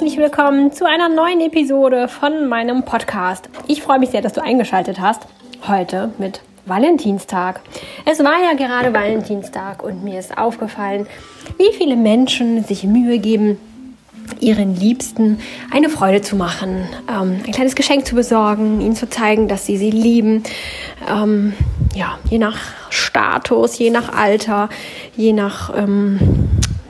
herzlich 0.00 0.16
willkommen 0.16 0.72
zu 0.72 0.86
einer 0.86 1.08
neuen 1.08 1.40
Episode 1.40 2.08
von 2.08 2.48
meinem 2.48 2.84
Podcast. 2.84 3.48
Ich 3.68 3.82
freue 3.82 3.98
mich 3.98 4.10
sehr, 4.10 4.22
dass 4.22 4.32
du 4.32 4.42
eingeschaltet 4.42 4.98
hast. 4.98 5.26
Heute 5.68 6.12
mit 6.18 6.40
Valentinstag. 6.66 7.60
Es 8.04 8.18
war 8.18 8.42
ja 8.42 8.54
gerade 8.54 8.92
Valentinstag 8.92 9.84
und 9.84 10.02
mir 10.02 10.18
ist 10.18 10.36
aufgefallen, 10.36 11.06
wie 11.58 11.72
viele 11.72 11.96
Menschen 11.96 12.64
sich 12.64 12.84
Mühe 12.84 13.18
geben, 13.18 13.58
ihren 14.40 14.74
Liebsten 14.76 15.38
eine 15.70 15.88
Freude 15.88 16.22
zu 16.22 16.36
machen, 16.36 16.88
ähm, 17.08 17.40
ein 17.46 17.52
kleines 17.52 17.74
Geschenk 17.74 18.06
zu 18.06 18.14
besorgen, 18.14 18.80
ihnen 18.80 18.96
zu 18.96 19.08
zeigen, 19.08 19.48
dass 19.48 19.66
sie 19.66 19.76
sie 19.76 19.90
lieben. 19.90 20.42
Ähm, 21.08 21.52
ja, 21.94 22.18
je 22.28 22.38
nach 22.38 22.58
Status, 22.90 23.78
je 23.78 23.90
nach 23.90 24.12
Alter, 24.12 24.68
je 25.16 25.32
nach 25.32 25.72
ähm, 25.76 26.18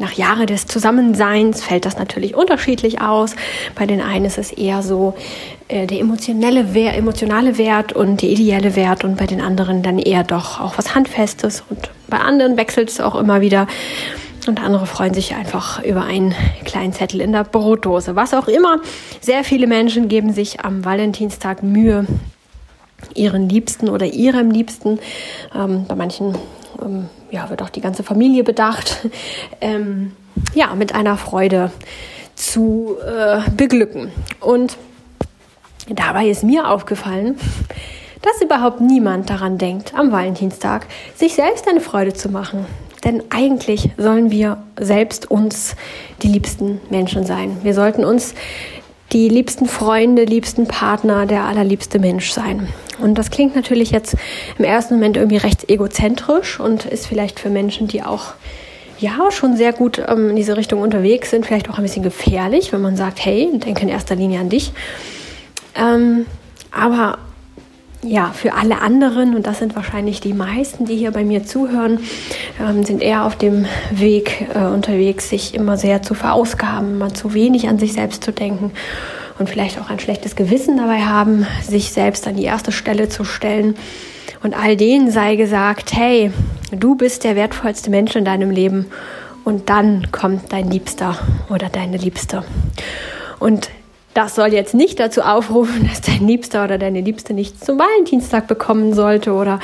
nach 0.01 0.12
Jahre 0.12 0.47
des 0.47 0.66
Zusammenseins 0.66 1.62
fällt 1.62 1.84
das 1.84 1.98
natürlich 1.98 2.34
unterschiedlich 2.34 3.02
aus. 3.02 3.37
Bei 3.74 3.87
den 3.87 4.01
einen 4.01 4.24
ist 4.24 4.38
es 4.38 4.51
eher 4.51 4.82
so 4.82 5.15
äh, 5.69 5.87
der 5.87 6.01
emotionelle 6.01 6.74
Wert, 6.74 6.96
emotionale 6.96 7.59
Wert 7.59 7.93
und 7.93 8.23
der 8.23 8.30
ideelle 8.30 8.77
Wert 8.77 9.05
und 9.05 9.16
bei 9.16 9.27
den 9.27 9.41
anderen 9.41 9.82
dann 9.82 9.98
eher 9.98 10.24
doch 10.24 10.59
auch 10.59 10.79
was 10.79 10.95
Handfestes 10.95 11.62
und 11.69 11.91
bei 12.09 12.19
anderen 12.19 12.57
wechselt 12.57 12.88
es 12.88 13.01
auch 13.01 13.15
immer 13.15 13.41
wieder. 13.43 13.66
Und 14.47 14.62
andere 14.62 14.87
freuen 14.87 15.15
sich 15.15 15.35
einfach 15.35 15.83
über 15.85 16.05
einen 16.05 16.35
kleinen 16.65 16.93
Zettel 16.93 17.21
in 17.21 17.33
der 17.33 17.45
Brotdose. 17.45 18.17
Was 18.17 18.33
auch 18.35 18.49
immer. 18.49 18.80
Sehr 19.21 19.45
viele 19.45 19.66
Menschen 19.66 20.09
geben 20.09 20.33
sich 20.33 20.61
am 20.61 20.85
Valentinstag 20.85 21.63
Mühe, 21.63 22.07
ihren 23.15 23.49
Liebsten 23.49 23.89
oder 23.89 24.07
ihrem 24.07 24.51
Liebsten, 24.51 24.99
ähm, 25.55 25.85
bei 25.87 25.95
manchen 25.95 26.35
ähm, 26.83 27.09
ja, 27.30 27.49
wird 27.51 27.63
auch 27.63 27.71
die 27.71 27.80
ganze 27.80 28.02
Familie 28.02 28.45
bedacht, 28.45 29.09
ähm, 29.60 30.13
ja, 30.54 30.75
mit 30.75 30.95
einer 30.95 31.16
Freude 31.16 31.71
zu 32.35 32.97
äh, 33.04 33.49
beglücken. 33.51 34.10
Und 34.41 34.77
dabei 35.88 36.29
ist 36.29 36.45
mir 36.45 36.69
aufgefallen, 36.69 37.38
dass 38.23 38.43
überhaupt 38.43 38.80
niemand 38.80 39.30
daran 39.30 39.59
denkt, 39.59 39.95
am 39.95 40.13
Valentinstag 40.13 40.87
sich 41.15 41.35
selbst 41.35 41.69
eine 41.69 41.80
Freude 41.80 42.13
zu 42.13 42.29
machen. 42.29 42.66
Denn 43.04 43.23
eigentlich 43.30 43.90
sollen 43.96 44.30
wir 44.30 44.59
selbst 44.79 45.30
uns 45.30 45.74
die 46.23 46.29
liebsten 46.29 46.80
Menschen 46.90 47.24
sein. 47.24 47.57
Wir 47.62 47.74
sollten 47.74 48.04
uns 48.04 48.34
die 49.12 49.29
liebsten 49.29 49.66
Freunde, 49.66 50.24
liebsten 50.24 50.66
Partner, 50.68 51.26
der 51.26 51.45
allerliebste 51.45 51.98
Mensch 51.98 52.30
sein. 52.30 52.68
Und 53.01 53.16
das 53.16 53.30
klingt 53.30 53.57
natürlich 53.57 53.90
jetzt 53.90 54.16
im 54.59 54.65
ersten 54.65 54.95
Moment 54.95 55.16
irgendwie 55.16 55.38
recht 55.38 55.68
egozentrisch 55.68 56.60
und 56.60 56.84
ist 56.84 57.07
vielleicht 57.07 57.40
für 57.40 57.51
Menschen, 57.51 57.88
die 57.88 58.02
auch 58.02 58.34
ja 59.01 59.30
schon 59.30 59.57
sehr 59.57 59.73
gut 59.73 60.01
ähm, 60.07 60.30
in 60.30 60.37
diese 60.37 60.57
Richtung 60.57 60.80
unterwegs 60.80 61.30
sind, 61.30 61.46
vielleicht 61.46 61.70
auch 61.70 61.79
ein 61.79 61.82
bisschen 61.82 62.02
gefährlich, 62.02 62.73
wenn 62.73 62.82
man 62.82 62.96
sagt, 62.96 63.24
hey, 63.24 63.48
denke 63.59 63.82
in 63.82 63.88
erster 63.88 64.14
Linie 64.14 64.41
an 64.41 64.50
dich. 64.50 64.72
Ähm, 65.75 66.26
aber 66.70 67.19
ja, 68.03 68.32
für 68.32 68.54
alle 68.54 68.81
anderen, 68.81 69.34
und 69.34 69.47
das 69.47 69.59
sind 69.59 69.76
wahrscheinlich 69.76 70.20
die 70.20 70.32
meisten, 70.32 70.87
die 70.87 70.97
hier 70.97 71.10
bei 71.10 71.22
mir 71.22 71.44
zuhören, 71.44 72.00
ähm, 72.59 72.82
sind 72.84 73.03
eher 73.03 73.25
auf 73.26 73.37
dem 73.37 73.66
Weg 73.91 74.47
äh, 74.54 74.66
unterwegs, 74.66 75.28
sich 75.28 75.54
immer 75.54 75.76
sehr 75.76 76.03
zu 76.03 76.15
verausgaben, 76.15 76.97
mal 76.97 77.12
zu 77.12 77.34
wenig 77.34 77.69
an 77.69 77.78
sich 77.78 77.92
selbst 77.92 78.25
zu 78.25 78.32
denken 78.32 78.72
und 79.38 79.50
vielleicht 79.50 79.78
auch 79.81 79.91
ein 79.91 79.98
schlechtes 79.98 80.34
Gewissen 80.34 80.78
dabei 80.78 81.00
haben, 81.00 81.47
sich 81.62 81.92
selbst 81.92 82.26
an 82.26 82.37
die 82.37 82.44
erste 82.44 82.72
Stelle 82.72 83.09
zu 83.09 83.25
stellen. 83.25 83.75
Und 84.42 84.54
all 84.54 84.76
denen 84.76 85.10
sei 85.10 85.37
gesagt, 85.37 85.92
hey, 85.94 86.31
du 86.72 86.94
bist 86.94 87.25
der 87.25 87.37
wertvollste 87.37 87.91
Mensch 87.91 88.16
in 88.16 88.25
deinem 88.25 88.50
Leben 88.50 88.87
und 89.44 89.69
dann 89.69 90.10
kommt 90.10 90.53
dein 90.53 90.70
Liebster 90.70 91.19
oder 91.50 91.69
deine 91.69 91.98
Liebste. 91.98 92.44
Und 93.38 93.70
das 94.15 94.34
soll 94.34 94.53
jetzt 94.53 94.75
nicht 94.75 94.98
dazu 94.98 95.22
aufrufen, 95.22 95.88
dass 95.88 96.00
dein 96.00 96.26
Liebster 96.26 96.65
oder 96.65 96.78
deine 96.78 97.00
Liebste 97.00 97.34
nichts 97.34 97.60
zum 97.65 97.78
Valentinstag 97.78 98.47
bekommen 98.47 98.94
sollte 98.94 99.32
oder 99.32 99.60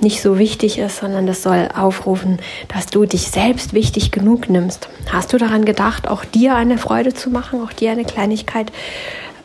nicht 0.00 0.22
so 0.22 0.38
wichtig 0.38 0.78
ist, 0.78 0.98
sondern 0.98 1.26
das 1.26 1.42
soll 1.42 1.68
aufrufen, 1.76 2.38
dass 2.72 2.86
du 2.86 3.04
dich 3.04 3.28
selbst 3.28 3.74
wichtig 3.74 4.10
genug 4.10 4.48
nimmst. 4.48 4.88
Hast 5.12 5.32
du 5.32 5.38
daran 5.38 5.64
gedacht, 5.64 6.08
auch 6.08 6.24
dir 6.24 6.54
eine 6.54 6.78
Freude 6.78 7.14
zu 7.14 7.30
machen, 7.30 7.62
auch 7.62 7.72
dir 7.72 7.90
eine 7.90 8.04
Kleinigkeit 8.04 8.72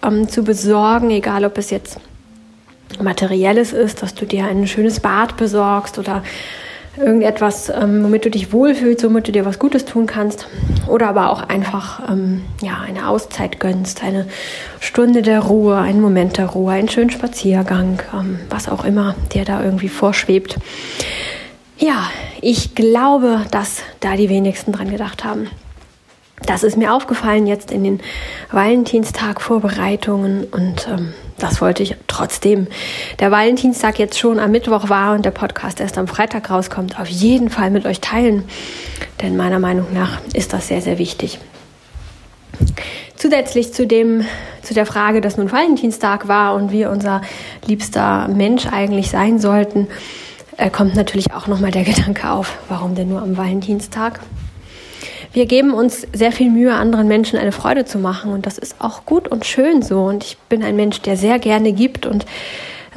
ähm, 0.04 0.30
zu 0.30 0.44
besorgen, 0.44 1.10
egal 1.10 1.46
ob 1.46 1.58
es 1.58 1.70
jetzt 1.70 2.00
materielles 3.02 3.74
ist, 3.74 4.04
dass 4.04 4.14
du 4.14 4.26
dir 4.26 4.46
ein 4.46 4.68
schönes 4.68 5.00
Bad 5.00 5.36
besorgst 5.38 5.98
oder 5.98 6.24
irgendetwas, 6.98 7.70
ähm, 7.70 8.04
womit 8.04 8.26
du 8.26 8.30
dich 8.30 8.54
wohlfühlst, 8.54 9.04
womit 9.04 9.28
du 9.28 9.32
dir 9.32 9.46
was 9.46 9.60
Gutes 9.60 9.86
tun 9.86 10.06
kannst. 10.06 10.48
Oder 10.88 11.10
aber 11.10 11.32
auch 11.32 11.42
einfach 11.48 12.10
ähm, 12.10 12.44
ja, 12.62 12.82
eine 12.86 13.08
Auszeit 13.08 13.60
gönnst, 13.60 14.04
eine 14.04 14.28
Stunde 14.80 15.22
der 15.22 15.40
Ruhe, 15.40 15.78
einen 15.78 16.02
Moment 16.02 16.38
der 16.38 16.48
Ruhe, 16.48 16.74
einen 16.74 16.90
schönen 16.90 17.10
Spaziergang, 17.10 18.02
ähm, 18.14 18.40
was 18.50 18.70
auch 18.70 18.86
immer 18.86 19.16
dir 19.34 19.46
da 19.46 19.64
irgendwie 19.64 19.90
vorschwebt. 19.90 20.58
Ja, 21.78 22.10
ich 22.42 22.76
glaube, 22.76 23.42
dass 23.52 23.82
da 24.00 24.16
die 24.16 24.30
wenigsten 24.30 24.72
dran 24.72 24.92
gedacht 24.92 25.24
haben. 25.24 25.50
Das 26.46 26.64
ist 26.64 26.78
mir 26.78 26.94
aufgefallen 26.94 27.48
jetzt 27.48 27.72
in 27.72 27.84
den 27.84 28.02
Valentinstag-Vorbereitungen 28.52 30.44
und 30.46 30.88
ähm, 30.90 31.14
das 31.38 31.62
wollte 31.62 31.84
ich 31.84 31.96
trotzdem. 32.08 32.68
Der 33.20 33.32
Valentinstag 33.32 34.00
jetzt 34.00 34.18
schon 34.18 34.40
am 34.40 34.52
Mittwoch 34.52 34.90
war 34.90 35.16
und 35.16 35.26
der 35.26 35.32
Podcast 35.32 35.80
erst 35.80 35.98
am 35.98 36.08
Freitag 36.08 36.50
rauskommt, 36.50 37.00
auf 37.00 37.08
jeden 37.08 37.50
Fall 37.50 37.72
mit 37.72 37.86
euch 37.86 38.02
teilen. 38.02 38.44
Denn 39.22 39.36
meiner 39.36 39.60
Meinung 39.60 39.88
nach 39.94 40.20
ist 40.34 40.54
das 40.54 40.68
sehr, 40.68 40.82
sehr 40.82 40.98
wichtig. 41.00 41.40
Zusätzlich 43.16 43.74
zu 43.74 43.88
dem, 43.88 44.26
zu 44.62 44.74
der 44.74 44.86
Frage, 44.86 45.22
dass 45.22 45.38
nun 45.38 45.52
Valentinstag 45.52 46.28
war 46.28 46.56
und 46.56 46.72
wir 46.72 46.90
unser 46.90 47.22
liebster 47.66 48.28
Mensch 48.28 48.66
eigentlich 48.68 49.10
sein 49.10 49.40
sollten, 49.40 49.88
äh, 50.58 50.70
kommt 50.70 50.96
natürlich 50.96 51.34
auch 51.34 51.48
nochmal 51.48 51.72
der 51.72 51.84
Gedanke 51.84 52.30
auf, 52.30 52.58
warum 52.70 52.96
denn 52.96 53.10
nur 53.10 53.22
am 53.22 53.38
Valentinstag? 53.38 54.20
Wir 55.34 55.48
geben 55.48 55.74
uns 55.74 56.06
sehr 56.14 56.32
viel 56.32 56.52
Mühe, 56.52 56.76
anderen 56.76 57.08
Menschen 57.08 57.40
eine 57.40 57.52
Freude 57.52 57.86
zu 57.86 57.98
machen 57.98 58.32
und 58.32 58.46
das 58.46 58.60
ist 58.60 58.76
auch 58.78 59.04
gut 59.04 59.28
und 59.28 59.46
schön 59.46 59.82
so. 59.82 60.04
Und 60.04 60.24
ich 60.24 60.38
bin 60.48 60.64
ein 60.64 60.76
Mensch, 60.76 61.02
der 61.02 61.18
sehr 61.18 61.40
gerne 61.40 61.74
gibt 61.74 62.06
und 62.06 62.28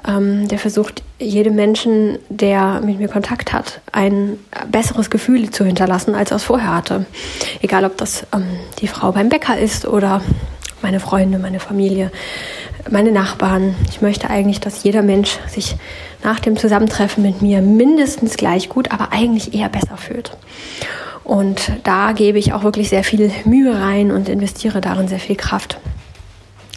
ähm, 0.07 0.47
der 0.47 0.59
versucht, 0.59 1.03
jedem 1.19 1.55
Menschen, 1.55 2.19
der 2.29 2.83
mit 2.85 2.99
mir 2.99 3.09
Kontakt 3.09 3.55
hat, 3.55 3.81
ein 3.91 4.39
besseres 4.71 5.09
Gefühl 5.09 5.51
zu 5.51 5.65
hinterlassen, 5.65 6.15
als 6.15 6.31
er 6.31 6.37
es 6.37 6.45
vorher 6.45 6.77
hatte. 6.77 7.07
Egal, 7.63 7.87
ob 7.87 7.97
das 7.97 8.27
ähm, 8.35 8.45
die 8.81 8.89
Frau 8.89 9.13
beim 9.13 9.31
Bäcker 9.31 9.59
ist 9.59 9.87
oder 9.87 10.21
meine 10.83 11.01
Freunde, 11.01 11.39
meine 11.39 11.59
Familie, 11.59 12.13
meine 12.91 13.13
Nachbarn. 13.13 13.75
Ich 13.89 14.03
möchte 14.03 14.29
eigentlich, 14.29 14.61
dass 14.61 14.85
jeder 14.85 15.01
Mensch 15.01 15.39
sich 15.49 15.77
nach 16.23 16.39
dem 16.39 16.59
Zusammentreffen 16.59 17.23
mit 17.23 17.41
mir 17.41 17.63
mindestens 17.63 18.37
gleich 18.37 18.69
gut, 18.69 18.93
aber 18.93 19.13
eigentlich 19.13 19.55
eher 19.55 19.71
besser 19.71 19.97
fühlt. 19.97 20.37
Und 21.27 21.73
da 21.83 22.13
gebe 22.13 22.39
ich 22.39 22.53
auch 22.53 22.63
wirklich 22.63 22.89
sehr 22.89 23.03
viel 23.03 23.33
Mühe 23.45 23.81
rein 23.81 24.13
und 24.13 24.29
investiere 24.29 24.81
darin 24.81 25.09
sehr 25.09 25.19
viel 25.19 25.35
Kraft 25.35 25.81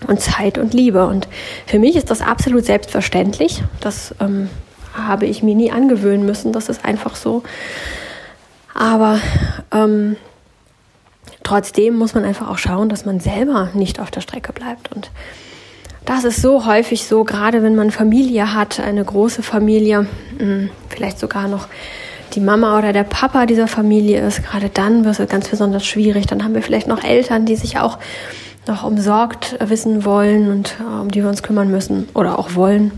und 0.08 0.20
Zeit 0.20 0.58
und 0.58 0.74
Liebe. 0.74 1.06
Und 1.06 1.28
für 1.68 1.78
mich 1.78 1.96
ist 1.96 2.10
das 2.10 2.22
absolut 2.22 2.66
selbstverständlich. 2.66 3.62
Das 3.80 4.16
ähm, 4.20 4.50
habe 4.96 5.28
ich 5.28 5.44
mir 5.44 5.54
nie 5.54 5.72
angewöhnen 5.72 6.26
müssen. 6.26 6.52
Das 6.52 6.68
ist 6.68 6.84
einfach 6.84 7.16
so. 7.16 7.44
Aber 8.74 9.20
ähm, 9.72 10.16
trotzdem 11.44 11.96
muss 11.96 12.16
man 12.16 12.26
einfach 12.26 12.50
auch 12.50 12.58
schauen, 12.58 12.90
dass 12.90 13.06
man 13.06 13.20
selber 13.20 13.70
nicht 13.76 14.00
auf 14.00 14.10
der 14.10 14.22
Strecke 14.22 14.52
bleibt. 14.52 14.92
Und 14.92 15.12
das 16.06 16.24
ist 16.24 16.42
so 16.42 16.66
häufig 16.66 17.06
so, 17.06 17.24
gerade 17.24 17.62
wenn 17.62 17.76
man 17.76 17.92
Familie 17.92 18.56
hat, 18.56 18.80
eine 18.80 19.06
große 19.06 19.44
Familie, 19.44 20.08
hm, 20.40 20.72
vielleicht 20.90 21.20
sogar 21.20 21.48
noch 21.48 21.68
die 22.36 22.40
Mama 22.40 22.78
oder 22.78 22.94
der 22.94 23.04
Papa 23.04 23.46
dieser 23.46 23.68
Familie 23.68 24.26
ist, 24.26 24.44
gerade 24.44 24.70
dann 24.70 25.06
wird 25.06 25.20
es 25.20 25.30
ganz 25.30 25.48
besonders 25.48 25.86
schwierig. 25.86 26.28
Dann 26.28 26.44
haben 26.44 26.56
wir 26.56 26.62
vielleicht 26.62 26.88
noch 26.88 27.04
Eltern, 27.04 27.46
die 27.46 27.56
sich 27.56 27.80
auch 27.80 27.98
noch 28.68 28.84
umsorgt 28.84 29.58
wissen 29.60 30.06
wollen 30.06 30.52
und 30.52 30.76
äh, 30.80 31.02
um 31.02 31.10
die 31.10 31.22
wir 31.22 31.30
uns 31.30 31.44
kümmern 31.44 31.72
müssen 31.72 32.08
oder 32.14 32.40
auch 32.40 32.56
wollen. 32.56 32.92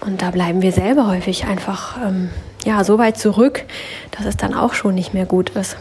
Und 0.00 0.22
da 0.22 0.30
bleiben 0.30 0.62
wir 0.62 0.72
selber 0.72 1.08
häufig 1.08 1.44
einfach 1.44 1.98
ähm, 2.06 2.30
ja 2.64 2.82
so 2.84 2.98
weit 2.98 3.18
zurück, 3.18 3.64
dass 4.12 4.26
es 4.26 4.36
dann 4.36 4.54
auch 4.54 4.72
schon 4.72 4.94
nicht 4.94 5.12
mehr 5.12 5.26
gut 5.26 5.50
ist. 5.50 5.76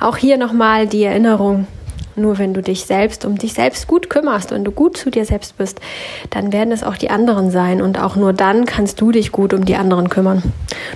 Auch 0.00 0.16
hier 0.16 0.38
nochmal 0.38 0.86
die 0.86 1.04
Erinnerung, 1.04 1.66
nur 2.16 2.38
wenn 2.38 2.54
du 2.54 2.62
dich 2.62 2.84
selbst 2.84 3.24
um 3.24 3.38
dich 3.38 3.52
selbst 3.52 3.86
gut 3.86 4.10
kümmerst, 4.10 4.50
wenn 4.50 4.64
du 4.64 4.70
gut 4.70 4.96
zu 4.96 5.10
dir 5.10 5.24
selbst 5.24 5.56
bist, 5.58 5.80
dann 6.30 6.52
werden 6.52 6.72
es 6.72 6.82
auch 6.82 6.96
die 6.96 7.10
anderen 7.10 7.50
sein. 7.50 7.82
Und 7.82 8.00
auch 8.00 8.16
nur 8.16 8.32
dann 8.32 8.64
kannst 8.64 9.00
du 9.00 9.12
dich 9.12 9.32
gut 9.32 9.54
um 9.54 9.64
die 9.64 9.76
anderen 9.76 10.08
kümmern. 10.08 10.42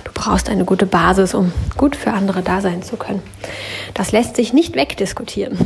Du 0.03 0.11
brauchst 0.13 0.49
eine 0.49 0.65
gute 0.65 0.85
Basis, 0.85 1.33
um 1.33 1.51
gut 1.77 1.95
für 1.95 2.11
andere 2.11 2.41
da 2.41 2.61
sein 2.61 2.83
zu 2.83 2.97
können. 2.97 3.21
Das 3.93 4.11
lässt 4.11 4.35
sich 4.35 4.53
nicht 4.53 4.75
wegdiskutieren. 4.75 5.57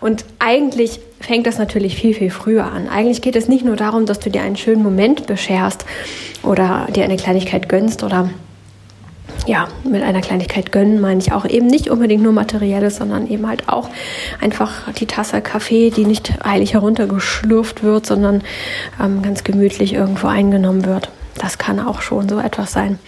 Und 0.00 0.24
eigentlich 0.38 1.00
fängt 1.20 1.46
das 1.46 1.58
natürlich 1.58 1.96
viel, 1.96 2.14
viel 2.14 2.30
früher 2.30 2.64
an. 2.64 2.88
Eigentlich 2.88 3.22
geht 3.22 3.36
es 3.36 3.48
nicht 3.48 3.64
nur 3.64 3.76
darum, 3.76 4.06
dass 4.06 4.20
du 4.20 4.30
dir 4.30 4.42
einen 4.42 4.56
schönen 4.56 4.82
Moment 4.82 5.26
bescherst 5.26 5.84
oder 6.42 6.86
dir 6.94 7.04
eine 7.04 7.16
Kleinigkeit 7.16 7.68
gönnst 7.68 8.02
oder 8.02 8.30
ja, 9.46 9.68
mit 9.84 10.02
einer 10.02 10.20
Kleinigkeit 10.20 10.72
gönnen 10.72 11.00
meine 11.00 11.20
ich 11.20 11.32
auch 11.32 11.46
eben 11.46 11.66
nicht 11.66 11.88
unbedingt 11.88 12.22
nur 12.22 12.32
materielles, 12.32 12.96
sondern 12.96 13.28
eben 13.28 13.46
halt 13.48 13.68
auch 13.68 13.88
einfach 14.40 14.92
die 14.92 15.06
Tasse 15.06 15.40
Kaffee, 15.40 15.90
die 15.90 16.04
nicht 16.04 16.34
eilig 16.44 16.74
heruntergeschlürft 16.74 17.82
wird, 17.82 18.06
sondern 18.06 18.42
ähm, 19.00 19.22
ganz 19.22 19.44
gemütlich 19.44 19.92
irgendwo 19.94 20.26
eingenommen 20.26 20.84
wird. 20.84 21.10
Das 21.38 21.58
kann 21.58 21.80
auch 21.80 22.02
schon 22.02 22.28
so 22.28 22.38
etwas 22.38 22.72
sein. 22.72 22.98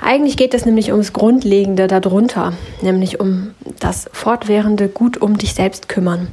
Eigentlich 0.00 0.36
geht 0.36 0.54
es 0.54 0.64
nämlich 0.64 0.92
ums 0.92 1.12
Grundlegende 1.12 1.86
darunter, 1.86 2.52
nämlich 2.80 3.20
um 3.20 3.52
das 3.80 4.08
fortwährende 4.12 4.88
gut 4.88 5.16
um 5.16 5.38
dich 5.38 5.54
selbst 5.54 5.88
kümmern. 5.88 6.28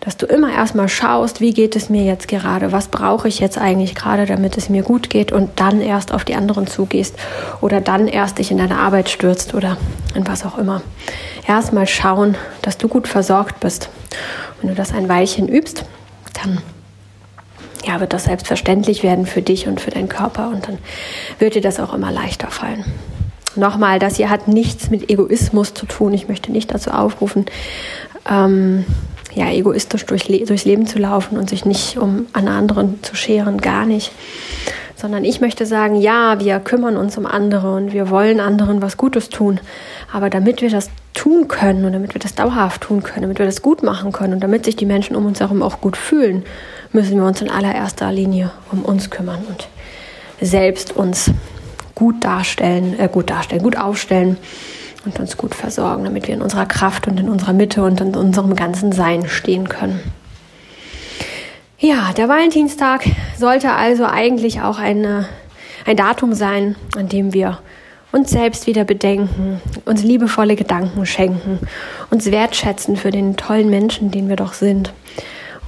Dass 0.00 0.16
du 0.16 0.26
immer 0.26 0.52
erstmal 0.52 0.88
schaust, 0.88 1.40
wie 1.40 1.52
geht 1.52 1.76
es 1.76 1.90
mir 1.90 2.04
jetzt 2.04 2.28
gerade, 2.28 2.72
was 2.72 2.88
brauche 2.88 3.28
ich 3.28 3.40
jetzt 3.40 3.58
eigentlich 3.58 3.94
gerade, 3.94 4.26
damit 4.26 4.56
es 4.56 4.68
mir 4.68 4.82
gut 4.82 5.10
geht 5.10 5.32
und 5.32 5.50
dann 5.56 5.80
erst 5.80 6.12
auf 6.12 6.24
die 6.24 6.34
anderen 6.34 6.66
zugehst 6.66 7.16
oder 7.60 7.80
dann 7.80 8.08
erst 8.08 8.38
dich 8.38 8.50
in 8.50 8.58
deine 8.58 8.78
Arbeit 8.78 9.08
stürzt 9.08 9.54
oder 9.54 9.76
in 10.14 10.26
was 10.26 10.44
auch 10.44 10.58
immer. 10.58 10.82
Erstmal 11.46 11.86
schauen, 11.86 12.36
dass 12.62 12.78
du 12.78 12.88
gut 12.88 13.08
versorgt 13.08 13.60
bist. 13.60 13.88
Wenn 14.60 14.70
du 14.70 14.74
das 14.74 14.92
ein 14.92 15.08
Weilchen 15.08 15.48
übst, 15.48 15.84
dann 16.42 16.60
ja, 17.86 18.00
wird 18.00 18.12
das 18.12 18.24
selbstverständlich 18.24 19.02
werden 19.02 19.26
für 19.26 19.42
dich 19.42 19.68
und 19.68 19.80
für 19.80 19.90
deinen 19.90 20.08
Körper 20.08 20.48
und 20.48 20.66
dann 20.66 20.78
wird 21.38 21.54
dir 21.54 21.62
das 21.62 21.78
auch 21.78 21.94
immer 21.94 22.10
leichter 22.10 22.48
fallen. 22.48 22.84
Nochmal, 23.54 23.98
das 23.98 24.16
hier 24.16 24.28
hat 24.28 24.48
nichts 24.48 24.90
mit 24.90 25.08
Egoismus 25.08 25.72
zu 25.72 25.86
tun. 25.86 26.12
Ich 26.12 26.28
möchte 26.28 26.52
nicht 26.52 26.74
dazu 26.74 26.90
aufrufen, 26.90 27.46
ähm, 28.28 28.84
ja, 29.34 29.50
egoistisch 29.50 30.04
durch, 30.06 30.24
durchs 30.24 30.64
Leben 30.64 30.86
zu 30.86 30.98
laufen 30.98 31.38
und 31.38 31.48
sich 31.48 31.64
nicht 31.64 31.96
um 31.98 32.26
an 32.32 32.48
anderen 32.48 33.02
zu 33.02 33.14
scheren, 33.14 33.58
gar 33.58 33.86
nicht. 33.86 34.12
Sondern 34.94 35.24
ich 35.24 35.40
möchte 35.40 35.66
sagen, 35.66 35.96
ja, 35.96 36.40
wir 36.40 36.58
kümmern 36.58 36.96
uns 36.96 37.16
um 37.16 37.26
andere 37.26 37.74
und 37.74 37.92
wir 37.92 38.10
wollen 38.10 38.40
anderen 38.40 38.82
was 38.82 38.96
Gutes 38.96 39.28
tun. 39.28 39.60
Aber 40.12 40.30
damit 40.30 40.62
wir 40.62 40.70
das 40.70 40.90
tun 41.16 41.48
können 41.48 41.84
und 41.84 41.92
damit 41.92 42.14
wir 42.14 42.20
das 42.20 42.34
dauerhaft 42.34 42.82
tun 42.82 43.02
können, 43.02 43.22
damit 43.22 43.38
wir 43.38 43.46
das 43.46 43.62
gut 43.62 43.82
machen 43.82 44.12
können 44.12 44.34
und 44.34 44.40
damit 44.40 44.64
sich 44.64 44.76
die 44.76 44.86
Menschen 44.86 45.16
um 45.16 45.26
uns 45.26 45.40
herum 45.40 45.62
auch 45.62 45.80
gut 45.80 45.96
fühlen, 45.96 46.44
müssen 46.92 47.16
wir 47.16 47.26
uns 47.26 47.40
in 47.40 47.50
allererster 47.50 48.12
Linie 48.12 48.52
um 48.70 48.84
uns 48.84 49.10
kümmern 49.10 49.44
und 49.48 49.68
selbst 50.40 50.94
uns 50.94 51.30
gut 51.94 52.22
darstellen, 52.22 52.98
äh, 52.98 53.08
gut 53.10 53.30
darstellen, 53.30 53.62
gut 53.62 53.76
aufstellen 53.76 54.36
und 55.04 55.18
uns 55.18 55.36
gut 55.36 55.54
versorgen, 55.54 56.04
damit 56.04 56.28
wir 56.28 56.34
in 56.34 56.42
unserer 56.42 56.66
Kraft 56.66 57.08
und 57.08 57.18
in 57.18 57.28
unserer 57.28 57.52
Mitte 57.52 57.82
und 57.82 58.00
in 58.00 58.14
unserem 58.14 58.54
ganzen 58.54 58.92
Sein 58.92 59.28
stehen 59.28 59.68
können. 59.68 60.00
Ja, 61.78 62.12
der 62.16 62.28
Valentinstag 62.28 63.04
sollte 63.38 63.72
also 63.72 64.04
eigentlich 64.04 64.60
auch 64.60 64.78
eine, 64.78 65.26
ein 65.86 65.96
Datum 65.96 66.34
sein, 66.34 66.76
an 66.96 67.08
dem 67.08 67.32
wir 67.32 67.58
uns 68.12 68.30
selbst 68.30 68.66
wieder 68.66 68.84
bedenken, 68.84 69.60
uns 69.84 70.02
liebevolle 70.02 70.56
Gedanken 70.56 71.06
schenken, 71.06 71.58
uns 72.10 72.30
wertschätzen 72.30 72.96
für 72.96 73.10
den 73.10 73.36
tollen 73.36 73.70
Menschen, 73.70 74.10
den 74.10 74.28
wir 74.28 74.36
doch 74.36 74.52
sind, 74.52 74.92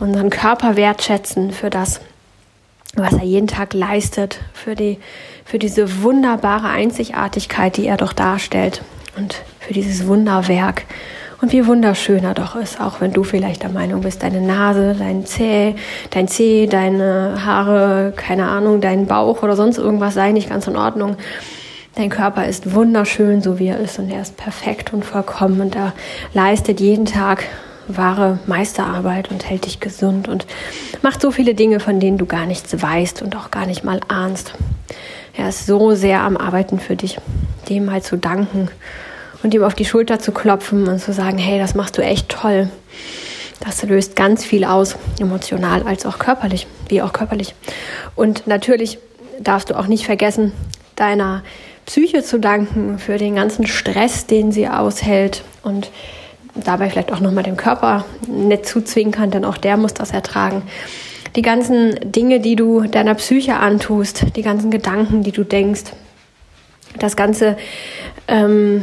unseren 0.00 0.30
Körper 0.30 0.76
wertschätzen 0.76 1.50
für 1.50 1.70
das, 1.70 2.00
was 2.94 3.12
er 3.12 3.24
jeden 3.24 3.48
Tag 3.48 3.74
leistet, 3.74 4.40
für, 4.52 4.74
die, 4.74 4.98
für 5.44 5.58
diese 5.58 6.02
wunderbare 6.02 6.68
Einzigartigkeit, 6.68 7.76
die 7.76 7.86
er 7.86 7.96
doch 7.96 8.12
darstellt 8.12 8.82
und 9.16 9.42
für 9.60 9.72
dieses 9.72 10.06
Wunderwerk. 10.06 10.84
Und 11.40 11.52
wie 11.52 11.66
wunderschön 11.66 12.24
er 12.24 12.34
doch 12.34 12.56
ist, 12.56 12.80
auch 12.80 13.00
wenn 13.00 13.12
du 13.12 13.22
vielleicht 13.22 13.62
der 13.62 13.70
Meinung 13.70 14.00
bist, 14.00 14.24
deine 14.24 14.40
Nase, 14.40 14.96
dein 14.98 15.24
Zeh, 15.24 15.76
dein 16.10 16.26
Zeh, 16.26 16.66
deine 16.66 17.44
Haare, 17.44 18.12
keine 18.16 18.48
Ahnung, 18.48 18.80
dein 18.80 19.06
Bauch 19.06 19.42
oder 19.44 19.54
sonst 19.54 19.78
irgendwas 19.78 20.14
sei 20.14 20.32
nicht 20.32 20.48
ganz 20.48 20.66
in 20.66 20.76
Ordnung. 20.76 21.16
Dein 21.98 22.10
Körper 22.10 22.46
ist 22.46 22.74
wunderschön, 22.74 23.42
so 23.42 23.58
wie 23.58 23.66
er 23.66 23.80
ist, 23.80 23.98
und 23.98 24.08
er 24.08 24.22
ist 24.22 24.36
perfekt 24.36 24.92
und 24.92 25.04
vollkommen 25.04 25.60
und 25.60 25.74
er 25.74 25.94
leistet 26.32 26.78
jeden 26.78 27.06
Tag 27.06 27.44
wahre 27.88 28.38
Meisterarbeit 28.46 29.32
und 29.32 29.50
hält 29.50 29.66
dich 29.66 29.80
gesund 29.80 30.28
und 30.28 30.46
macht 31.02 31.20
so 31.20 31.32
viele 31.32 31.56
Dinge, 31.56 31.80
von 31.80 31.98
denen 31.98 32.16
du 32.16 32.24
gar 32.24 32.46
nichts 32.46 32.80
weißt 32.80 33.20
und 33.20 33.34
auch 33.34 33.50
gar 33.50 33.66
nicht 33.66 33.82
mal 33.82 33.98
ahnst. 34.06 34.52
Er 35.36 35.48
ist 35.48 35.66
so 35.66 35.96
sehr 35.96 36.20
am 36.20 36.36
Arbeiten 36.36 36.78
für 36.78 36.94
dich, 36.94 37.18
dem 37.68 37.86
mal 37.86 38.00
zu 38.00 38.16
danken 38.16 38.70
und 39.42 39.52
ihm 39.52 39.64
auf 39.64 39.74
die 39.74 39.84
Schulter 39.84 40.20
zu 40.20 40.30
klopfen 40.30 40.86
und 40.86 41.00
zu 41.00 41.12
sagen, 41.12 41.38
hey, 41.38 41.58
das 41.58 41.74
machst 41.74 41.98
du 41.98 42.02
echt 42.02 42.28
toll. 42.28 42.70
Das 43.58 43.82
löst 43.82 44.14
ganz 44.14 44.44
viel 44.44 44.62
aus, 44.62 44.94
emotional 45.18 45.82
als 45.82 46.06
auch 46.06 46.20
körperlich, 46.20 46.68
wie 46.88 47.02
auch 47.02 47.12
körperlich. 47.12 47.56
Und 48.14 48.46
natürlich 48.46 49.00
darfst 49.40 49.70
du 49.70 49.76
auch 49.76 49.88
nicht 49.88 50.06
vergessen, 50.06 50.52
deiner 50.94 51.42
Psyche 51.88 52.22
zu 52.22 52.38
danken 52.38 52.98
für 52.98 53.16
den 53.16 53.36
ganzen 53.36 53.66
Stress, 53.66 54.26
den 54.26 54.52
sie 54.52 54.68
aushält 54.68 55.42
und 55.62 55.90
dabei 56.54 56.90
vielleicht 56.90 57.10
auch 57.10 57.20
nochmal 57.20 57.44
dem 57.44 57.56
Körper 57.56 58.04
nett 58.26 58.66
zuzwinkern, 58.66 59.30
denn 59.30 59.42
auch 59.46 59.56
der 59.56 59.78
muss 59.78 59.94
das 59.94 60.10
ertragen. 60.10 60.60
Die 61.34 61.40
ganzen 61.40 61.98
Dinge, 62.12 62.40
die 62.40 62.56
du 62.56 62.82
deiner 62.82 63.14
Psyche 63.14 63.56
antust, 63.56 64.36
die 64.36 64.42
ganzen 64.42 64.70
Gedanken, 64.70 65.22
die 65.22 65.32
du 65.32 65.44
denkst, 65.44 65.84
das 66.98 67.16
ganze 67.16 67.56
ähm, 68.26 68.82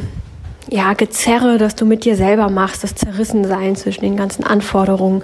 ja, 0.72 0.94
Gezerre, 0.94 1.60
das 1.60 1.76
du 1.76 1.86
mit 1.86 2.06
dir 2.06 2.16
selber 2.16 2.50
machst, 2.50 2.84
das 2.84 2.96
Zerrissensein 2.96 3.76
zwischen 3.76 4.02
den 4.02 4.18
ganzen 4.18 4.44
Anforderungen 4.44 5.22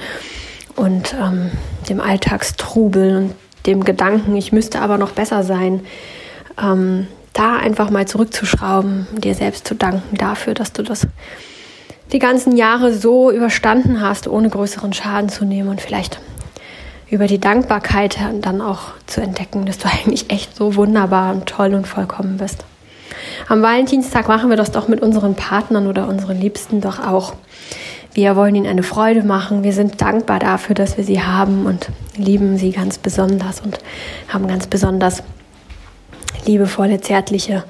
und 0.76 1.16
ähm, 1.20 1.50
dem 1.90 2.00
Alltagstrubel 2.00 3.18
und 3.18 3.34
dem 3.66 3.84
Gedanken, 3.84 4.36
ich 4.36 4.52
müsste 4.52 4.82
aber 4.82 5.00
noch 5.00 5.14
besser 5.14 5.42
sein, 5.42 5.82
ähm, 6.62 7.08
da 7.34 7.58
einfach 7.58 7.90
mal 7.90 8.08
zurückzuschrauben, 8.08 9.08
dir 9.18 9.36
selbst 9.36 9.68
zu 9.68 9.76
danken 9.76 10.18
dafür, 10.18 10.54
dass 10.54 10.74
du 10.74 10.84
das 10.84 11.08
die 12.12 12.20
ganzen 12.20 12.58
Jahre 12.58 12.94
so 12.94 13.32
überstanden 13.32 14.02
hast, 14.02 14.28
ohne 14.28 14.50
größeren 14.50 14.92
Schaden 14.92 15.30
zu 15.30 15.46
nehmen 15.46 15.70
und 15.70 15.80
vielleicht 15.80 16.20
über 17.10 17.28
die 17.28 17.40
Dankbarkeit 17.40 18.18
dann 18.42 18.62
auch 18.62 18.94
zu 19.06 19.22
entdecken, 19.22 19.66
dass 19.66 19.78
du 19.78 19.88
eigentlich 19.92 20.30
echt 20.30 20.56
so 20.56 20.76
wunderbar 20.76 21.34
und 21.34 21.46
toll 21.46 21.74
und 21.74 21.88
vollkommen 21.88 22.38
bist. 22.38 22.66
Am 23.48 23.62
Valentinstag 23.62 24.28
machen 24.28 24.50
wir 24.50 24.58
das 24.58 24.72
doch 24.72 24.88
mit 24.88 25.02
unseren 25.02 25.36
Partnern 25.36 25.88
oder 25.88 26.08
unseren 26.08 26.40
Liebsten 26.40 26.82
doch 26.82 27.06
auch. 27.06 27.34
Wir 28.14 28.36
wollen 28.36 28.56
ihnen 28.56 28.68
eine 28.68 28.84
Freude 28.84 29.24
machen. 29.24 29.64
Wir 29.64 29.74
sind 29.74 30.02
dankbar 30.02 30.40
dafür, 30.40 30.76
dass 30.76 30.98
wir 30.98 31.04
sie 31.04 31.22
haben 31.22 31.66
und 31.66 31.90
lieben 32.18 32.58
sie 32.58 32.72
ganz 32.72 32.98
besonders 32.98 33.62
und 33.62 33.78
haben 34.28 34.48
ganz 34.48 34.68
besonders 34.68 35.24
liebevolle, 36.46 37.02
zärtliche 37.02 37.64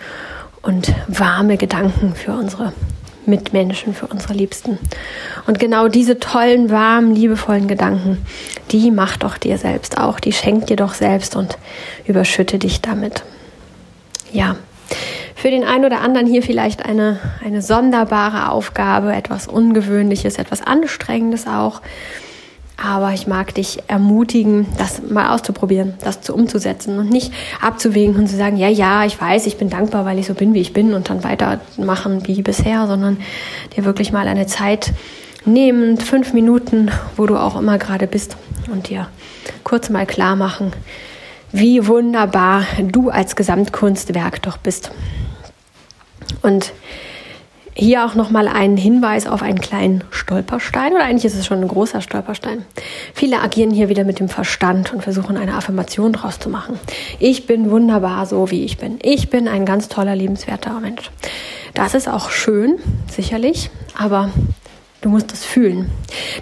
und 0.62 0.94
warme 1.08 1.58
Gedanken 1.58 2.16
für 2.16 2.34
unsere 2.34 2.74
Mitmenschen, 3.26 3.94
für 3.94 4.08
unsere 4.08 4.34
Liebsten. 4.34 4.80
Und 5.48 5.60
genau 5.60 5.88
diese 5.88 6.20
tollen, 6.20 6.70
warmen, 6.70 7.16
liebevollen 7.16 7.68
Gedanken, 7.68 8.26
die 8.72 8.92
macht 8.92 9.24
doch 9.24 9.38
dir 9.38 9.58
selbst 9.58 9.98
auch, 9.98 10.20
die 10.20 10.34
schenkt 10.34 10.70
dir 10.70 10.76
doch 10.76 10.94
selbst 10.94 11.36
und 11.36 11.58
überschütte 12.06 12.58
dich 12.58 12.82
damit. 12.82 13.24
Ja, 14.32 14.56
für 15.36 15.50
den 15.50 15.64
einen 15.64 15.86
oder 15.86 16.02
anderen 16.02 16.28
hier 16.28 16.44
vielleicht 16.44 16.86
eine, 16.86 17.20
eine 17.44 17.62
sonderbare 17.62 18.50
Aufgabe, 18.50 19.14
etwas 19.14 19.48
Ungewöhnliches, 19.48 20.38
etwas 20.38 20.62
Anstrengendes 20.62 21.48
auch. 21.48 21.82
Aber 22.84 23.14
ich 23.14 23.28
mag 23.28 23.54
dich 23.54 23.80
ermutigen, 23.88 24.66
das 24.78 25.04
mal 25.04 25.34
auszuprobieren, 25.34 25.94
das 26.04 26.22
zu 26.22 26.34
umzusetzen 26.34 26.98
und 26.98 27.10
nicht 27.10 27.32
abzuwägen 27.62 28.16
und 28.16 28.28
zu 28.28 28.36
sagen, 28.36 28.58
ja, 28.58 28.70
ja, 28.70 29.06
ich 29.06 29.20
weiß, 29.20 29.46
ich 29.46 29.58
bin 29.58 29.70
dankbar, 29.70 30.06
weil 30.06 30.18
ich 30.18 30.26
so 30.26 30.34
bin, 30.34 30.54
wie 30.56 30.62
ich 30.62 30.74
bin 30.74 30.94
und 30.94 31.10
dann 31.10 31.24
weitermachen 31.24 32.28
wie 32.28 32.42
bisher, 32.42 32.88
sondern 32.88 33.18
dir 33.76 33.86
wirklich 33.86 34.12
mal 34.12 34.28
eine 34.28 34.48
Zeit 34.48 34.94
nehmen, 35.46 35.98
fünf 35.98 36.34
Minuten, 36.34 36.90
wo 37.18 37.28
du 37.28 37.38
auch 37.38 37.60
immer 37.60 37.78
gerade 37.78 38.08
bist 38.08 38.38
und 38.72 38.90
dir 38.90 39.08
kurz 39.64 39.90
mal 39.90 40.08
klar 40.08 40.36
machen, 40.36 40.74
wie 41.52 41.86
wunderbar 41.86 42.66
du 42.82 43.10
als 43.10 43.36
Gesamtkunstwerk 43.36 44.42
doch 44.42 44.58
bist. 44.58 44.92
Und 46.42 46.74
hier 47.82 48.06
auch 48.06 48.14
nochmal 48.14 48.48
ein 48.48 48.78
Hinweis 48.78 49.26
auf 49.26 49.42
einen 49.42 49.60
kleinen 49.60 50.04
Stolperstein 50.12 50.94
oder 50.94 51.04
eigentlich 51.04 51.26
ist 51.26 51.36
es 51.36 51.48
schon 51.48 51.62
ein 51.62 51.68
großer 51.68 52.02
Stolperstein. 52.02 52.64
Viele 53.14 53.42
agieren 53.42 53.72
hier 53.72 53.90
wieder 53.90 54.04
mit 54.04 54.20
dem 54.20 54.30
Verstand 54.30 54.94
und 54.94 55.02
versuchen 55.02 55.36
eine 55.36 55.56
Affirmation 55.56 56.14
draus 56.14 56.38
zu 56.38 56.50
machen. 56.50 56.80
Ich 57.20 57.48
bin 57.48 57.72
wunderbar 57.72 58.28
so, 58.28 58.52
wie 58.52 58.66
ich 58.66 58.78
bin. 58.78 59.00
Ich 59.02 59.32
bin 59.32 59.48
ein 59.48 59.66
ganz 59.66 59.90
toller, 59.90 60.16
liebenswerter 60.16 60.80
Mensch. 60.80 61.10
Das 61.74 61.96
ist 61.96 62.08
auch 62.08 62.30
schön, 62.30 62.78
sicherlich, 63.10 63.72
aber 63.98 64.30
Du 65.02 65.10
musst 65.10 65.34
es 65.34 65.44
fühlen. 65.44 65.90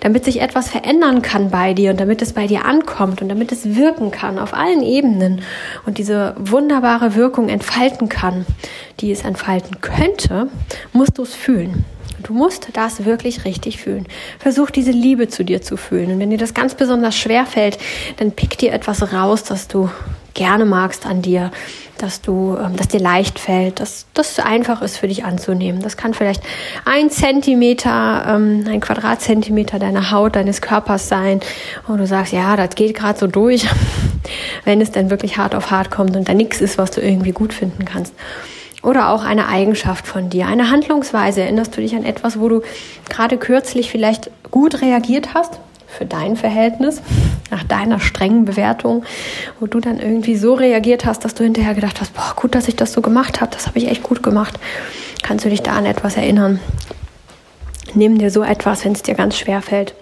Damit 0.01 0.25
sich 0.25 0.41
etwas 0.41 0.69
verändern 0.69 1.21
kann 1.21 1.49
bei 1.49 1.73
dir 1.73 1.91
und 1.91 1.99
damit 1.99 2.21
es 2.21 2.33
bei 2.33 2.45
dir 2.45 2.65
ankommt 2.65 3.21
und 3.21 3.29
damit 3.29 3.53
es 3.53 3.75
wirken 3.77 4.11
kann 4.11 4.37
auf 4.37 4.53
allen 4.53 4.83
Ebenen 4.83 5.41
und 5.85 5.97
diese 5.97 6.35
wunderbare 6.37 7.15
Wirkung 7.15 7.47
entfalten 7.47 8.09
kann, 8.09 8.45
die 8.99 9.11
es 9.11 9.23
entfalten 9.23 9.79
könnte, 9.79 10.49
musst 10.91 11.17
du 11.17 11.23
es 11.23 11.33
fühlen. 11.33 11.85
Du 12.21 12.33
musst 12.33 12.67
das 12.73 13.05
wirklich 13.05 13.45
richtig 13.45 13.77
fühlen. 13.77 14.05
Versuch 14.39 14.71
diese 14.71 14.91
Liebe 14.91 15.29
zu 15.29 15.45
dir 15.45 15.61
zu 15.61 15.77
fühlen. 15.77 16.11
Und 16.11 16.19
wenn 16.19 16.29
dir 16.29 16.37
das 16.37 16.53
ganz 16.53 16.75
besonders 16.75 17.15
schwer 17.15 17.45
fällt, 17.45 17.77
dann 18.17 18.33
pick 18.33 18.57
dir 18.57 18.73
etwas 18.73 19.13
raus, 19.13 19.43
das 19.43 19.69
du 19.69 19.89
gerne 20.39 20.63
magst 20.63 21.05
an 21.05 21.21
dir, 21.21 21.51
dass 21.97 22.21
du, 22.21 22.57
ähm, 22.57 22.77
dass 22.77 22.87
dir 22.87 23.01
leicht 23.01 23.39
fällt, 23.39 23.81
dass 23.81 24.05
das 24.13 24.39
einfach 24.39 24.81
ist 24.81 24.97
für 24.97 25.09
dich 25.09 25.25
anzunehmen. 25.25 25.81
Das 25.81 25.97
kann 25.97 26.13
vielleicht 26.13 26.41
ein 26.85 27.11
Zentimeter, 27.11 28.23
ähm, 28.25 28.63
ein 28.67 28.79
Quadratzentimeter 28.79 29.79
deiner 29.79 30.11
Haut, 30.11 30.37
deines 30.37 30.61
Körpers 30.61 31.09
sein. 31.09 31.41
Und 31.87 31.97
du 31.97 32.07
sagst, 32.07 32.31
ja, 32.31 32.55
das 32.55 32.75
geht 32.75 32.95
gerade 32.95 33.19
so 33.19 33.27
durch, 33.27 33.67
wenn 34.63 34.79
es 34.79 34.91
dann 34.91 35.09
wirklich 35.09 35.37
hart 35.37 35.53
auf 35.53 35.71
hart 35.71 35.91
kommt 35.91 36.15
und 36.15 36.29
da 36.29 36.33
nichts 36.33 36.61
ist, 36.61 36.77
was 36.77 36.91
du 36.91 37.01
irgendwie 37.01 37.33
gut 37.33 37.53
finden 37.53 37.83
kannst. 37.83 38.13
Oder 38.81 39.09
auch 39.09 39.25
eine 39.25 39.49
Eigenschaft 39.49 40.07
von 40.07 40.29
dir, 40.29 40.47
eine 40.47 40.71
Handlungsweise. 40.71 41.41
Erinnerst 41.41 41.75
du 41.75 41.81
dich 41.81 41.95
an 41.97 42.05
etwas, 42.05 42.39
wo 42.39 42.47
du 42.47 42.61
gerade 43.09 43.37
kürzlich 43.37 43.91
vielleicht 43.91 44.31
gut 44.51 44.81
reagiert 44.81 45.33
hast 45.33 45.59
für 45.89 46.05
dein 46.05 46.35
Verhältnis, 46.35 47.01
nach 47.51 47.63
deiner 47.63 47.99
strengen 47.99 48.45
Bewertung, 48.45 49.03
wo 49.59 49.67
du 49.67 49.79
dann 49.79 49.99
irgendwie 49.99 50.35
so 50.35 50.53
reagiert 50.53 51.05
hast, 51.05 51.25
dass 51.25 51.33
du 51.33 51.43
hinterher 51.43 51.73
gedacht 51.73 51.99
hast, 51.99 52.13
boah, 52.13 52.33
gut, 52.35 52.55
dass 52.55 52.67
ich 52.67 52.75
das 52.75 52.93
so 52.93 53.01
gemacht 53.01 53.41
habe, 53.41 53.51
das 53.51 53.67
habe 53.67 53.79
ich 53.79 53.87
echt 53.87 54.03
gut 54.03 54.23
gemacht. 54.23 54.59
Kannst 55.23 55.45
du 55.45 55.49
dich 55.49 55.61
da 55.61 55.73
an 55.73 55.85
etwas 55.85 56.15
erinnern? 56.15 56.59
Nimm 57.93 58.17
dir 58.17 58.31
so 58.31 58.43
etwas, 58.43 58.85
wenn 58.85 58.93
es 58.93 59.01
dir 59.01 59.15
ganz 59.15 59.37
schwer 59.37 59.61
fällt 59.61 59.95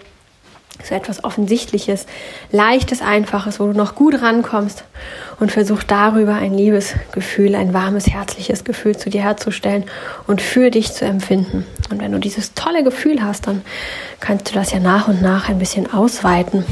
so 0.82 0.94
etwas 0.94 1.24
Offensichtliches, 1.24 2.06
Leichtes, 2.52 3.02
Einfaches, 3.02 3.60
wo 3.60 3.66
du 3.66 3.72
noch 3.72 3.94
gut 3.94 4.20
rankommst 4.22 4.84
und 5.40 5.52
versuch 5.52 5.82
darüber 5.82 6.34
ein 6.34 6.54
Liebesgefühl, 6.54 7.54
ein 7.54 7.74
warmes, 7.74 8.08
herzliches 8.08 8.64
Gefühl 8.64 8.96
zu 8.96 9.10
dir 9.10 9.22
herzustellen 9.22 9.84
und 10.26 10.40
für 10.40 10.70
dich 10.70 10.92
zu 10.92 11.04
empfinden. 11.04 11.66
Und 11.90 12.00
wenn 12.00 12.12
du 12.12 12.18
dieses 12.18 12.54
tolle 12.54 12.84
Gefühl 12.84 13.22
hast, 13.22 13.46
dann 13.46 13.62
kannst 14.20 14.50
du 14.50 14.54
das 14.54 14.72
ja 14.72 14.80
nach 14.80 15.08
und 15.08 15.22
nach 15.22 15.48
ein 15.48 15.58
bisschen 15.58 15.92
ausweiten 15.92 16.64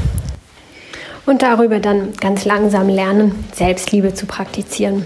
und 1.25 1.41
darüber 1.41 1.79
dann 1.79 2.13
ganz 2.13 2.45
langsam 2.45 2.87
lernen, 2.87 3.43
Selbstliebe 3.53 4.13
zu 4.13 4.25
praktizieren. 4.25 5.05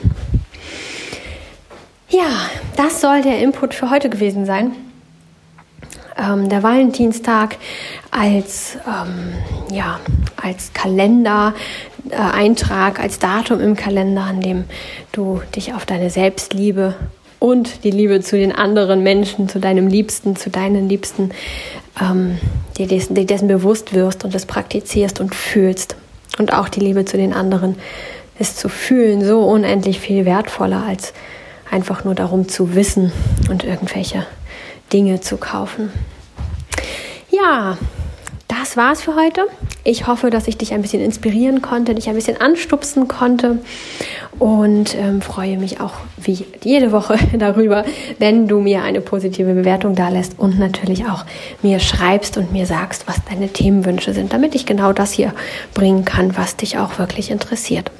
Ja, 2.09 2.29
das 2.77 3.01
soll 3.01 3.21
der 3.21 3.39
Input 3.39 3.73
für 3.73 3.89
heute 3.89 4.09
gewesen 4.09 4.45
sein 4.45 4.75
ähm, 6.17 6.49
der 6.49 6.63
Valentinstag 6.63 7.57
als, 8.11 8.77
ähm, 8.87 9.33
ja, 9.71 9.99
als 10.41 10.71
Kalendereintrag, 10.73 12.99
äh, 12.99 13.01
als 13.01 13.19
Datum 13.19 13.59
im 13.59 13.75
Kalender, 13.75 14.23
an 14.23 14.41
dem 14.41 14.65
du 15.11 15.41
dich 15.55 15.73
auf 15.73 15.85
deine 15.85 16.09
Selbstliebe 16.09 16.95
und 17.39 17.83
die 17.83 17.91
Liebe 17.91 18.21
zu 18.21 18.37
den 18.37 18.51
anderen 18.51 19.03
Menschen, 19.03 19.49
zu 19.49 19.59
deinem 19.59 19.87
Liebsten, 19.87 20.35
zu 20.35 20.49
deinen 20.49 20.87
Liebsten, 20.87 21.31
ähm, 21.99 22.37
dir, 22.77 22.87
dessen, 22.87 23.15
dir 23.15 23.25
dessen 23.25 23.47
bewusst 23.47 23.93
wirst 23.93 24.23
und 24.23 24.35
das 24.35 24.45
praktizierst 24.45 25.19
und 25.19 25.33
fühlst. 25.33 25.95
Und 26.37 26.53
auch 26.53 26.69
die 26.69 26.79
Liebe 26.79 27.05
zu 27.05 27.17
den 27.17 27.33
anderen 27.33 27.75
ist 28.39 28.59
zu 28.59 28.69
fühlen 28.69 29.25
so 29.25 29.41
unendlich 29.41 29.99
viel 29.99 30.25
wertvoller 30.25 30.83
als 30.87 31.13
einfach 31.69 32.03
nur 32.03 32.15
darum 32.15 32.47
zu 32.47 32.75
wissen 32.75 33.11
und 33.49 33.63
irgendwelche 33.63 34.25
Dinge 34.93 35.21
zu 35.21 35.37
kaufen. 35.37 35.91
Ja, 37.29 37.77
das 38.47 38.75
war's 38.75 39.01
für 39.01 39.15
heute. 39.15 39.47
Ich 39.83 40.05
hoffe, 40.05 40.29
dass 40.29 40.47
ich 40.47 40.57
dich 40.57 40.73
ein 40.73 40.83
bisschen 40.83 41.01
inspirieren 41.01 41.61
konnte, 41.63 41.95
dich 41.95 42.07
ein 42.07 42.15
bisschen 42.15 42.39
anstupsen 42.39 43.07
konnte 43.07 43.59
und 44.37 44.95
ähm, 44.95 45.21
freue 45.21 45.57
mich 45.57 45.79
auch 45.79 45.93
wie 46.17 46.45
jede 46.63 46.91
Woche 46.91 47.17
darüber, 47.37 47.83
wenn 48.19 48.47
du 48.47 48.59
mir 48.59 48.83
eine 48.83 49.01
positive 49.01 49.53
Bewertung 49.53 49.95
da 49.95 50.09
lässt 50.09 50.37
und 50.37 50.59
natürlich 50.59 51.05
auch 51.05 51.25
mir 51.63 51.79
schreibst 51.79 52.37
und 52.37 52.51
mir 52.51 52.67
sagst, 52.67 53.07
was 53.07 53.25
deine 53.27 53.49
Themenwünsche 53.49 54.13
sind, 54.13 54.33
damit 54.33 54.53
ich 54.53 54.67
genau 54.67 54.93
das 54.93 55.13
hier 55.13 55.33
bringen 55.73 56.05
kann, 56.05 56.37
was 56.37 56.55
dich 56.55 56.77
auch 56.77 56.99
wirklich 56.99 57.31
interessiert. 57.31 57.91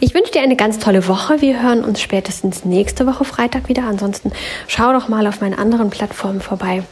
Ich 0.00 0.14
wünsche 0.14 0.32
dir 0.32 0.42
eine 0.42 0.56
ganz 0.56 0.78
tolle 0.78 1.06
Woche. 1.08 1.40
Wir 1.40 1.62
hören 1.62 1.84
uns 1.84 2.00
spätestens 2.00 2.64
nächste 2.64 3.06
Woche 3.06 3.24
Freitag 3.24 3.68
wieder. 3.68 3.84
Ansonsten 3.84 4.32
schau 4.66 4.92
doch 4.92 5.08
mal 5.08 5.26
auf 5.26 5.40
meinen 5.40 5.54
anderen 5.58 5.90
Plattformen 5.90 6.40
vorbei. 6.40 6.82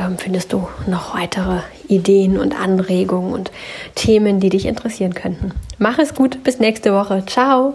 Ähm, 0.00 0.16
findest 0.18 0.52
du 0.52 0.66
noch 0.86 1.14
weitere 1.14 1.60
Ideen 1.88 2.38
und 2.38 2.58
Anregungen 2.58 3.32
und 3.32 3.50
Themen, 3.94 4.40
die 4.40 4.48
dich 4.48 4.66
interessieren 4.66 5.14
könnten. 5.14 5.52
Mach 5.78 5.98
es 5.98 6.14
gut, 6.14 6.42
bis 6.42 6.58
nächste 6.58 6.94
Woche. 6.94 7.24
Ciao. 7.26 7.74